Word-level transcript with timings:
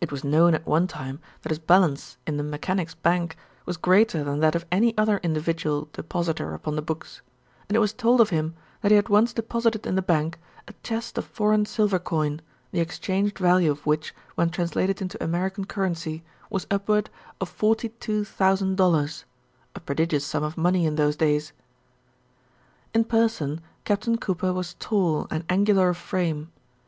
It 0.00 0.10
was 0.10 0.24
known 0.24 0.52
at 0.52 0.66
one 0.66 0.88
time 0.88 1.20
that 1.42 1.50
his 1.50 1.60
balance 1.60 2.16
in 2.26 2.38
the 2.38 2.42
Mechanics' 2.42 2.96
Bank 2.96 3.36
was 3.66 3.76
greater 3.76 4.24
than 4.24 4.40
that 4.40 4.56
of 4.56 4.66
any 4.72 4.98
other 4.98 5.18
individual 5.18 5.88
depositor 5.92 6.54
upon 6.54 6.74
the 6.74 6.82
books, 6.82 7.22
and 7.68 7.76
it 7.76 7.78
was 7.78 7.92
told 7.92 8.20
of 8.20 8.30
him 8.30 8.54
that 8.80 8.90
he 8.90 8.96
had 8.96 9.08
once 9.08 9.32
deposited 9.32 9.86
in 9.86 9.94
the 9.94 10.02
bank 10.02 10.40
a 10.66 10.72
chest 10.82 11.16
of 11.18 11.24
foreign 11.26 11.66
silver 11.66 12.00
coin, 12.00 12.40
the 12.72 12.80
exchanged 12.80 13.38
value 13.38 13.70
of 13.70 13.86
which, 13.86 14.12
when 14.34 14.50
translated 14.50 15.00
into 15.00 15.22
American 15.22 15.66
currency, 15.66 16.24
was 16.50 16.66
upward 16.68 17.08
of 17.40 17.48
forty 17.48 17.90
two 17.90 18.24
thousand 18.24 18.74
dollars 18.74 19.24
a 19.76 19.78
prodigious 19.78 20.26
sum 20.26 20.42
of 20.42 20.58
money 20.58 20.84
in 20.84 20.96
those 20.96 21.14
days. 21.14 21.52
In 22.92 23.04
person, 23.04 23.60
Captain 23.84 24.18
Cooper 24.18 24.52
was 24.52 24.74
tall 24.80 25.28
and 25.30 25.44
angular 25.48 25.90
of 25.90 25.96
frame. 25.96 26.50